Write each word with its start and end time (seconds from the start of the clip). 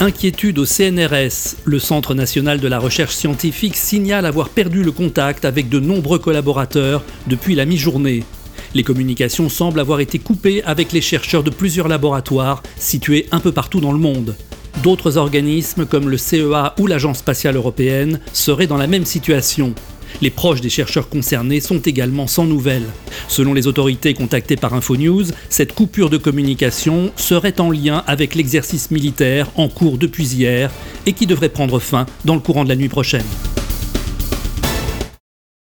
Inquiétude 0.00 0.60
au 0.60 0.64
CNRS. 0.64 1.56
Le 1.64 1.80
Centre 1.80 2.14
national 2.14 2.60
de 2.60 2.68
la 2.68 2.78
recherche 2.78 3.16
scientifique 3.16 3.74
signale 3.74 4.26
avoir 4.26 4.48
perdu 4.48 4.84
le 4.84 4.92
contact 4.92 5.44
avec 5.44 5.68
de 5.68 5.80
nombreux 5.80 6.20
collaborateurs 6.20 7.02
depuis 7.26 7.56
la 7.56 7.64
mi-journée. 7.64 8.22
Les 8.74 8.84
communications 8.84 9.48
semblent 9.48 9.80
avoir 9.80 9.98
été 9.98 10.20
coupées 10.20 10.62
avec 10.62 10.92
les 10.92 11.00
chercheurs 11.00 11.42
de 11.42 11.50
plusieurs 11.50 11.88
laboratoires 11.88 12.62
situés 12.76 13.26
un 13.32 13.40
peu 13.40 13.50
partout 13.50 13.80
dans 13.80 13.90
le 13.90 13.98
monde. 13.98 14.36
D'autres 14.84 15.16
organismes 15.16 15.84
comme 15.84 16.08
le 16.08 16.16
CEA 16.16 16.74
ou 16.78 16.86
l'Agence 16.86 17.18
spatiale 17.18 17.56
européenne 17.56 18.20
seraient 18.32 18.68
dans 18.68 18.76
la 18.76 18.86
même 18.86 19.04
situation. 19.04 19.74
Les 20.20 20.30
proches 20.30 20.60
des 20.60 20.70
chercheurs 20.70 21.08
concernés 21.08 21.60
sont 21.60 21.78
également 21.78 22.26
sans 22.26 22.44
nouvelles. 22.44 22.86
Selon 23.28 23.54
les 23.54 23.66
autorités 23.66 24.14
contactées 24.14 24.56
par 24.56 24.74
InfoNews, 24.74 25.26
cette 25.48 25.74
coupure 25.74 26.10
de 26.10 26.16
communication 26.16 27.12
serait 27.16 27.60
en 27.60 27.70
lien 27.70 28.02
avec 28.06 28.34
l'exercice 28.34 28.90
militaire 28.90 29.48
en 29.56 29.68
cours 29.68 29.98
depuis 29.98 30.26
hier 30.26 30.70
et 31.06 31.12
qui 31.12 31.26
devrait 31.26 31.48
prendre 31.48 31.78
fin 31.78 32.06
dans 32.24 32.34
le 32.34 32.40
courant 32.40 32.64
de 32.64 32.68
la 32.68 32.76
nuit 32.76 32.88
prochaine. 32.88 33.24